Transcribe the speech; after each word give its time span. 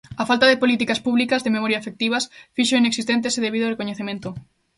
A 0.21 0.23
falta 0.29 0.49
de 0.49 0.61
políticas 0.63 0.99
públicas 1.05 1.41
de 1.43 1.53
memoria 1.57 1.81
efectivas 1.81 2.23
fixo 2.57 2.79
inexistente 2.81 3.25
ese 3.31 3.43
debido 3.45 3.71
recoñecemento. 3.73 4.29